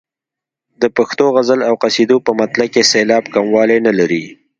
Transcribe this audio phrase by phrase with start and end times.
[0.81, 4.23] د پښتو غزل او قصیدو په مطلع کې سېلاب کموالی نه لري.